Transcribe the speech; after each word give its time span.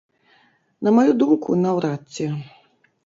На 0.87 0.95
маю 0.99 1.11
думку, 1.21 1.59
наўрад 1.67 2.01
ці. 2.19 2.25